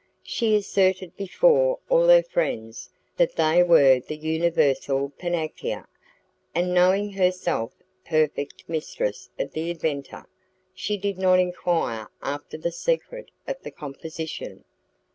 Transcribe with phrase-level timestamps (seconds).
[0.23, 5.85] She asserted before all her friends that they were the universal panacea,
[6.55, 10.25] and knowing herself perfect mistress of the inventor,
[10.73, 14.63] she did not enquire after the secret of the composition.